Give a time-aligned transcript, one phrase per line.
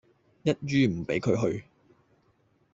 [0.41, 1.65] 一於唔畀佢去